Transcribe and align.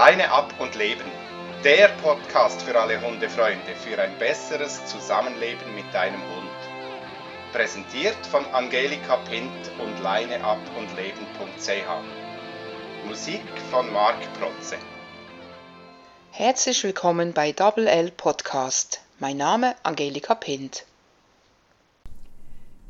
Leine 0.00 0.32
ab 0.32 0.54
und 0.58 0.76
leben. 0.76 1.04
Der 1.62 1.88
Podcast 1.88 2.62
für 2.62 2.80
alle 2.80 3.02
Hundefreunde 3.02 3.74
für 3.76 4.00
ein 4.00 4.18
besseres 4.18 4.86
Zusammenleben 4.86 5.74
mit 5.74 5.92
deinem 5.92 6.22
Hund. 6.22 7.52
Präsentiert 7.52 8.16
von 8.24 8.46
Angelika 8.46 9.16
Pint 9.16 9.70
und 9.78 10.02
leineab 10.02 10.58
und 10.78 10.88
leben.ch. 10.96 13.06
Musik 13.06 13.42
von 13.70 13.92
Marc 13.92 14.16
Protze. 14.40 14.76
Herzlich 16.30 16.82
willkommen 16.82 17.34
bei 17.34 17.52
Double 17.52 17.86
L 17.86 18.10
Podcast. 18.10 19.02
Mein 19.18 19.36
Name 19.36 19.76
Angelika 19.82 20.34
Pint. 20.34 20.86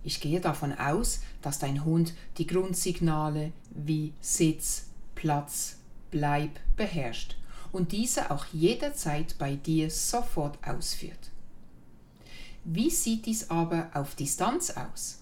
Ich 0.04 0.20
gehe 0.20 0.40
davon 0.40 0.79
aus, 0.79 1.22
dass 1.42 1.58
dein 1.58 1.84
Hund 1.84 2.14
die 2.38 2.47
Grundsignale 2.47 3.50
wie 3.70 4.12
Sitz, 4.20 4.86
Platz, 5.16 5.80
Bleib 6.10 6.50
beherrscht 6.77 7.37
und 7.73 7.92
diese 7.92 8.30
auch 8.30 8.46
jederzeit 8.52 9.37
bei 9.38 9.55
dir 9.55 9.91
sofort 9.91 10.59
ausführt. 10.66 11.30
Wie 12.64 12.91
sieht 12.91 13.27
dies 13.27 13.50
aber 13.50 13.91
auf 13.95 14.14
Distanz 14.14 14.70
aus? 14.70 15.19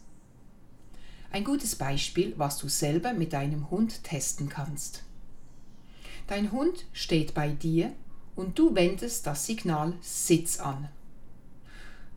Ein 1.30 1.45
gutes 1.45 1.77
Beispiel, 1.77 2.34
was 2.37 2.59
du 2.59 2.69
selber 2.69 3.12
mit 3.12 3.33
deinem 3.33 3.70
Hund 3.70 4.02
testen 4.02 4.48
kannst. 4.48 5.05
Dein 6.27 6.52
Hund 6.52 6.87
steht 6.92 7.34
bei 7.34 7.50
dir 7.50 7.92
und 8.34 8.59
du 8.59 8.75
wendest 8.75 9.27
das 9.27 9.47
Signal 9.47 9.95
Sitz 10.00 10.59
an. 10.59 10.89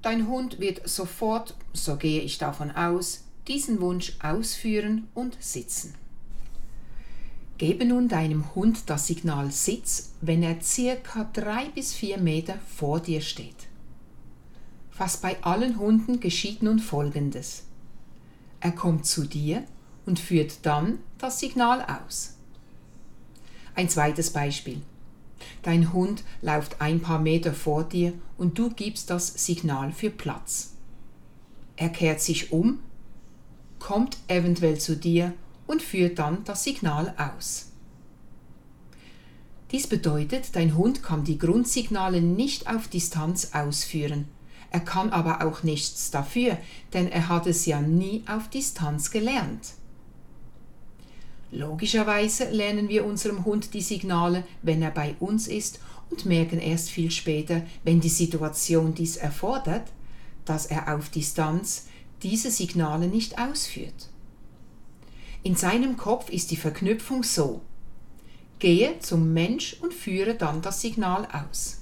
Dein 0.01 0.27
Hund 0.27 0.59
wird 0.59 0.87
sofort, 0.87 1.55
so 1.73 1.97
gehe 1.97 2.21
ich 2.21 2.37
davon 2.37 2.71
aus, 2.71 3.25
diesen 3.47 3.81
Wunsch 3.81 4.13
ausführen 4.21 5.07
und 5.13 5.37
sitzen. 5.41 5.93
Gebe 7.61 7.85
nun 7.85 8.07
deinem 8.07 8.55
Hund 8.55 8.89
das 8.89 9.05
Signal 9.05 9.51
Sitz, 9.51 10.13
wenn 10.19 10.41
er 10.41 10.59
circa 10.63 11.29
drei 11.31 11.65
bis 11.75 11.93
vier 11.93 12.17
Meter 12.17 12.55
vor 12.75 12.99
dir 12.99 13.21
steht. 13.21 13.67
Fast 14.89 15.21
bei 15.21 15.37
allen 15.43 15.77
Hunden 15.77 16.19
geschieht 16.19 16.63
nun 16.63 16.79
Folgendes. 16.79 17.65
Er 18.61 18.71
kommt 18.71 19.05
zu 19.05 19.25
dir 19.25 19.63
und 20.07 20.19
führt 20.19 20.65
dann 20.65 20.97
das 21.19 21.39
Signal 21.39 21.85
aus. 21.85 22.33
Ein 23.75 23.89
zweites 23.89 24.31
Beispiel. 24.31 24.81
Dein 25.61 25.93
Hund 25.93 26.23
läuft 26.41 26.81
ein 26.81 26.99
paar 26.99 27.19
Meter 27.19 27.53
vor 27.53 27.83
dir 27.83 28.13
und 28.39 28.57
du 28.57 28.71
gibst 28.71 29.11
das 29.11 29.45
Signal 29.45 29.91
für 29.91 30.09
Platz. 30.09 30.73
Er 31.75 31.89
kehrt 31.89 32.21
sich 32.21 32.51
um, 32.51 32.79
kommt 33.77 34.17
eventuell 34.29 34.79
zu 34.79 34.97
dir 34.97 35.35
und 35.71 35.81
führt 35.81 36.19
dann 36.19 36.43
das 36.43 36.65
Signal 36.65 37.13
aus. 37.17 37.67
Dies 39.71 39.87
bedeutet, 39.87 40.53
dein 40.57 40.75
Hund 40.75 41.01
kann 41.01 41.23
die 41.23 41.37
Grundsignale 41.37 42.21
nicht 42.21 42.69
auf 42.69 42.89
Distanz 42.89 43.51
ausführen. 43.53 44.27
Er 44.69 44.81
kann 44.81 45.11
aber 45.11 45.45
auch 45.45 45.63
nichts 45.63 46.11
dafür, 46.11 46.57
denn 46.91 47.09
er 47.09 47.29
hat 47.29 47.47
es 47.47 47.65
ja 47.65 47.79
nie 47.79 48.23
auf 48.27 48.49
Distanz 48.49 49.11
gelernt. 49.11 49.71
Logischerweise 51.51 52.49
lernen 52.49 52.89
wir 52.89 53.05
unserem 53.05 53.45
Hund 53.45 53.73
die 53.73 53.81
Signale, 53.81 54.43
wenn 54.61 54.81
er 54.81 54.91
bei 54.91 55.15
uns 55.21 55.47
ist 55.47 55.79
und 56.09 56.25
merken 56.25 56.59
erst 56.59 56.89
viel 56.89 57.11
später, 57.11 57.61
wenn 57.85 58.01
die 58.01 58.09
Situation 58.09 58.93
dies 58.93 59.15
erfordert, 59.15 59.87
dass 60.43 60.65
er 60.65 60.93
auf 60.93 61.09
Distanz 61.09 61.87
diese 62.23 62.51
Signale 62.51 63.07
nicht 63.07 63.39
ausführt. 63.39 64.09
In 65.43 65.55
seinem 65.55 65.97
Kopf 65.97 66.29
ist 66.29 66.51
die 66.51 66.55
Verknüpfung 66.55 67.23
so. 67.23 67.61
Gehe 68.59 68.99
zum 68.99 69.33
Mensch 69.33 69.75
und 69.81 69.93
führe 69.93 70.35
dann 70.35 70.61
das 70.61 70.81
Signal 70.81 71.27
aus. 71.33 71.79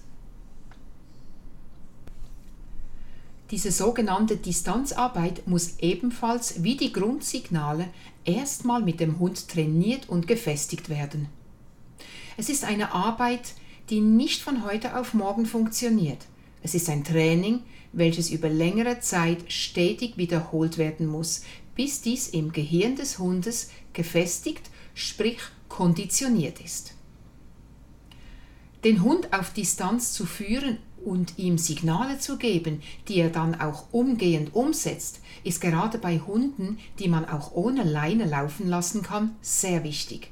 Diese 3.51 3.71
sogenannte 3.71 4.37
Distanzarbeit 4.37 5.45
muss 5.47 5.79
ebenfalls 5.79 6.63
wie 6.63 6.77
die 6.77 6.93
Grundsignale 6.93 7.87
erstmal 8.23 8.81
mit 8.81 8.99
dem 8.99 9.19
Hund 9.19 9.49
trainiert 9.49 10.07
und 10.07 10.27
gefestigt 10.27 10.87
werden. 10.87 11.27
Es 12.37 12.47
ist 12.47 12.63
eine 12.63 12.93
Arbeit, 12.93 13.55
die 13.89 13.99
nicht 13.99 14.41
von 14.41 14.63
heute 14.63 14.95
auf 14.97 15.13
morgen 15.13 15.45
funktioniert. 15.45 16.19
Es 16.61 16.75
ist 16.75 16.89
ein 16.89 17.03
Training, 17.03 17.63
welches 17.91 18.29
über 18.29 18.49
längere 18.49 18.99
Zeit 18.99 19.51
stetig 19.51 20.15
wiederholt 20.17 20.77
werden 20.77 21.07
muss, 21.07 21.41
bis 21.79 22.01
dies 22.01 22.27
im 22.27 22.51
Gehirn 22.51 22.97
des 22.97 23.19
Hundes 23.19 23.69
gefestigt, 23.93 24.69
sprich 24.93 25.37
konditioniert 25.69 26.59
ist. 26.59 26.93
Den 28.83 29.01
Hund 29.01 29.31
auf 29.31 29.53
Distanz 29.53 30.11
zu 30.11 30.25
führen 30.25 30.79
und 31.05 31.39
ihm 31.39 31.57
Signale 31.57 32.19
zu 32.19 32.37
geben, 32.37 32.81
die 33.07 33.15
er 33.21 33.29
dann 33.29 33.61
auch 33.61 33.93
umgehend 33.93 34.53
umsetzt, 34.55 35.21
ist 35.45 35.61
gerade 35.61 35.99
bei 35.99 36.19
Hunden, 36.19 36.79
die 36.99 37.07
man 37.07 37.23
auch 37.23 37.53
ohne 37.53 37.85
Leine 37.85 38.25
laufen 38.25 38.67
lassen 38.67 39.01
kann, 39.01 39.37
sehr 39.41 39.85
wichtig. 39.85 40.31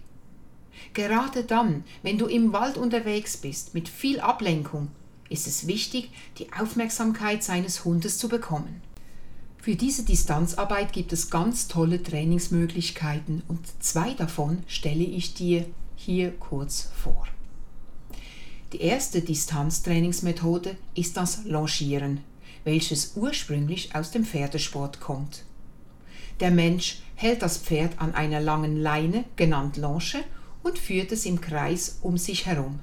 Gerade 0.94 1.46
dann, 1.46 1.86
wenn 2.04 2.18
du 2.18 2.26
im 2.26 2.52
Wald 2.52 2.76
unterwegs 2.76 3.38
bist 3.38 3.74
mit 3.74 3.88
viel 3.88 4.20
Ablenkung, 4.20 4.90
ist 5.30 5.48
es 5.48 5.66
wichtig, 5.66 6.12
die 6.40 6.52
Aufmerksamkeit 6.52 7.42
seines 7.42 7.86
Hundes 7.86 8.18
zu 8.18 8.28
bekommen. 8.28 8.82
Für 9.68 9.76
diese 9.76 10.04
Distanzarbeit 10.04 10.94
gibt 10.94 11.12
es 11.12 11.30
ganz 11.30 11.68
tolle 11.68 12.02
Trainingsmöglichkeiten 12.02 13.44
und 13.50 13.60
zwei 13.84 14.14
davon 14.14 14.64
stelle 14.66 15.04
ich 15.04 15.34
dir 15.34 15.66
hier 15.98 16.32
kurz 16.32 16.88
vor. 16.96 17.28
Die 18.72 18.80
erste 18.80 19.20
Distanztrainingsmethode 19.20 20.78
ist 20.96 21.18
das 21.18 21.44
Longieren, 21.44 22.22
welches 22.64 23.18
ursprünglich 23.18 23.94
aus 23.94 24.12
dem 24.12 24.24
Pferdesport 24.24 25.02
kommt. 25.02 25.44
Der 26.40 26.52
Mensch 26.52 27.02
hält 27.16 27.42
das 27.42 27.58
Pferd 27.58 28.00
an 28.00 28.16
einer 28.16 28.40
langen 28.40 28.78
Leine, 28.78 29.26
genannt 29.36 29.76
Longe, 29.76 30.24
und 30.64 30.80
führt 30.80 31.12
es 31.12 31.26
im 31.26 31.42
Kreis 31.42 32.00
um 32.02 32.18
sich 32.18 32.46
herum. 32.46 32.80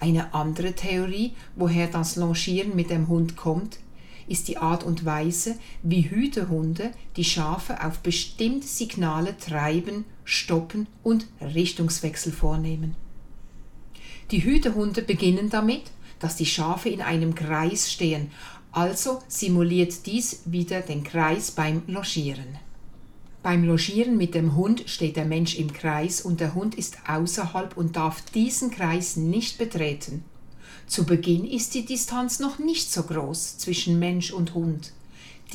Eine 0.00 0.34
andere 0.34 0.74
Theorie, 0.74 1.32
woher 1.56 1.86
das 1.86 2.16
Longieren 2.16 2.76
mit 2.76 2.90
dem 2.90 3.08
Hund 3.08 3.38
kommt, 3.38 3.78
ist 4.26 4.48
die 4.48 4.58
Art 4.58 4.84
und 4.84 5.04
Weise, 5.04 5.56
wie 5.82 6.02
Hütehunde 6.02 6.92
die 7.16 7.24
Schafe 7.24 7.84
auf 7.84 7.98
bestimmte 7.98 8.66
Signale 8.66 9.36
treiben, 9.36 10.04
stoppen 10.24 10.86
und 11.02 11.26
Richtungswechsel 11.40 12.32
vornehmen. 12.32 12.94
Die 14.30 14.44
Hütehunde 14.44 15.02
beginnen 15.02 15.50
damit, 15.50 15.90
dass 16.18 16.36
die 16.36 16.46
Schafe 16.46 16.88
in 16.88 17.02
einem 17.02 17.34
Kreis 17.34 17.92
stehen, 17.92 18.30
also 18.70 19.22
simuliert 19.28 20.06
dies 20.06 20.42
wieder 20.46 20.80
den 20.80 21.04
Kreis 21.04 21.50
beim 21.50 21.82
Logieren. 21.86 22.58
Beim 23.42 23.64
Logieren 23.64 24.16
mit 24.16 24.34
dem 24.34 24.54
Hund 24.54 24.84
steht 24.86 25.16
der 25.16 25.24
Mensch 25.24 25.56
im 25.56 25.72
Kreis 25.72 26.20
und 26.20 26.40
der 26.40 26.54
Hund 26.54 26.76
ist 26.76 26.96
außerhalb 27.08 27.76
und 27.76 27.96
darf 27.96 28.22
diesen 28.30 28.70
Kreis 28.70 29.16
nicht 29.16 29.58
betreten. 29.58 30.24
Zu 30.92 31.06
Beginn 31.06 31.46
ist 31.46 31.72
die 31.72 31.86
Distanz 31.86 32.38
noch 32.38 32.58
nicht 32.58 32.92
so 32.92 33.04
groß 33.04 33.56
zwischen 33.56 33.98
Mensch 33.98 34.30
und 34.30 34.52
Hund. 34.52 34.92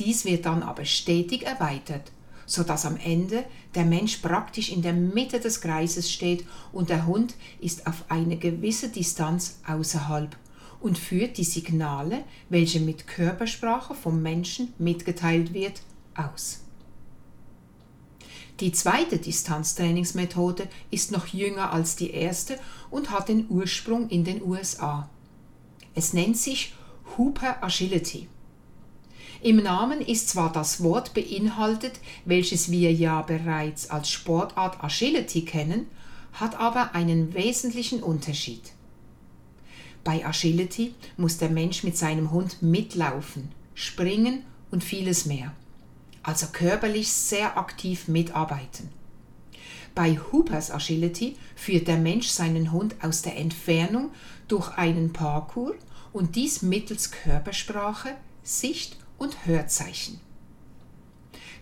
Dies 0.00 0.24
wird 0.24 0.46
dann 0.46 0.64
aber 0.64 0.84
stetig 0.84 1.44
erweitert, 1.46 2.10
so 2.44 2.64
dass 2.64 2.84
am 2.84 2.96
Ende 2.96 3.44
der 3.76 3.84
Mensch 3.84 4.16
praktisch 4.16 4.72
in 4.72 4.82
der 4.82 4.94
Mitte 4.94 5.38
des 5.38 5.60
Kreises 5.60 6.10
steht 6.10 6.44
und 6.72 6.90
der 6.90 7.06
Hund 7.06 7.36
ist 7.60 7.86
auf 7.86 8.06
eine 8.08 8.36
gewisse 8.36 8.88
Distanz 8.88 9.60
außerhalb 9.64 10.36
und 10.80 10.98
führt 10.98 11.38
die 11.38 11.44
Signale, 11.44 12.24
welche 12.48 12.80
mit 12.80 13.06
Körpersprache 13.06 13.94
vom 13.94 14.20
Menschen 14.20 14.74
mitgeteilt 14.76 15.54
wird, 15.54 15.82
aus. 16.16 16.62
Die 18.58 18.72
zweite 18.72 19.18
Distanztrainingsmethode 19.18 20.66
ist 20.90 21.12
noch 21.12 21.28
jünger 21.28 21.72
als 21.72 21.94
die 21.94 22.10
erste 22.10 22.58
und 22.90 23.12
hat 23.12 23.28
den 23.28 23.48
Ursprung 23.48 24.08
in 24.08 24.24
den 24.24 24.42
USA. 24.42 25.08
Es 25.94 26.12
nennt 26.12 26.36
sich 26.36 26.74
Hooper 27.16 27.62
Agility. 27.62 28.28
Im 29.40 29.56
Namen 29.56 30.00
ist 30.00 30.28
zwar 30.28 30.52
das 30.52 30.82
Wort 30.82 31.14
beinhaltet, 31.14 32.00
welches 32.24 32.70
wir 32.70 32.92
ja 32.92 33.22
bereits 33.22 33.88
als 33.88 34.10
Sportart 34.10 34.82
Agility 34.82 35.44
kennen, 35.44 35.86
hat 36.32 36.58
aber 36.58 36.94
einen 36.94 37.34
wesentlichen 37.34 38.02
Unterschied. 38.02 38.72
Bei 40.02 40.24
Agility 40.24 40.94
muss 41.16 41.38
der 41.38 41.50
Mensch 41.50 41.84
mit 41.84 41.96
seinem 41.96 42.30
Hund 42.30 42.62
mitlaufen, 42.62 43.52
springen 43.74 44.44
und 44.70 44.82
vieles 44.82 45.26
mehr, 45.26 45.52
also 46.22 46.46
körperlich 46.52 47.12
sehr 47.12 47.56
aktiv 47.58 48.08
mitarbeiten. 48.08 48.97
Bei 49.94 50.18
Hoopers 50.30 50.70
Agility 50.70 51.36
führt 51.56 51.88
der 51.88 51.98
Mensch 51.98 52.28
seinen 52.28 52.72
Hund 52.72 52.96
aus 53.02 53.22
der 53.22 53.36
Entfernung 53.36 54.10
durch 54.46 54.70
einen 54.76 55.12
Parcours 55.12 55.76
und 56.12 56.36
dies 56.36 56.62
mittels 56.62 57.10
Körpersprache, 57.10 58.10
Sicht 58.42 58.96
und 59.18 59.46
Hörzeichen. 59.46 60.20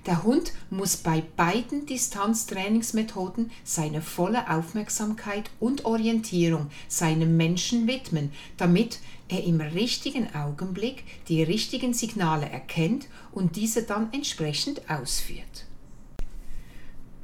Der 0.06 0.22
Hund 0.22 0.52
muss 0.70 0.96
bei 0.96 1.20
beiden 1.36 1.84
Distanztrainingsmethoden 1.84 3.50
seine 3.64 4.00
volle 4.00 4.48
Aufmerksamkeit 4.48 5.50
und 5.58 5.84
Orientierung 5.84 6.70
seinem 6.86 7.36
Menschen 7.36 7.88
widmen, 7.88 8.30
damit 8.56 9.00
er 9.28 9.42
im 9.42 9.60
richtigen 9.60 10.32
Augenblick 10.32 11.02
die 11.26 11.42
richtigen 11.42 11.92
Signale 11.92 12.48
erkennt 12.48 13.08
und 13.32 13.56
diese 13.56 13.82
dann 13.82 14.12
entsprechend 14.12 14.88
ausführt. 14.88 15.66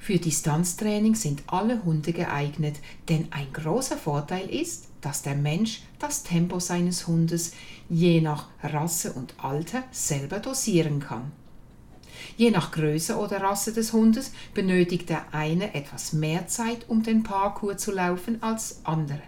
Für 0.03 0.19
Distanztraining 0.19 1.15
sind 1.15 1.45
alle 1.47 1.85
Hunde 1.85 2.13
geeignet, 2.13 2.75
denn 3.09 3.29
ein 3.31 3.53
großer 3.53 3.97
Vorteil 3.97 4.51
ist, 4.51 4.89
dass 5.01 5.23
der 5.23 5.37
Mensch 5.37 5.83
das 6.01 6.25
Tempo 6.25 6.59
seines 6.59 7.07
Hundes 7.07 7.53
je 7.89 8.21
nach 8.21 8.49
Rasse 8.65 9.13
und 9.13 9.35
Alter 9.39 9.85
selber 9.93 10.41
dosieren 10.41 10.99
kann. 10.99 11.31
Je 12.37 12.51
nach 12.51 12.73
Größe 12.73 13.17
oder 13.17 13.43
Rasse 13.43 13.73
des 13.73 13.93
Hundes 13.93 14.33
benötigt 14.55 15.09
der 15.09 15.33
eine 15.33 15.73
etwas 15.73 16.13
mehr 16.13 16.49
Zeit, 16.49 16.89
um 16.89 17.05
den 17.05 17.23
Parkour 17.23 17.77
zu 17.77 17.93
laufen 17.93 18.43
als 18.43 18.81
andere. 18.83 19.23